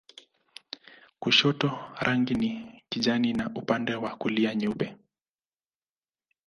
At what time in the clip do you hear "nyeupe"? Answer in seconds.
4.55-4.97